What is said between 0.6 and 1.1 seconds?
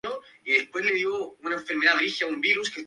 en pantano y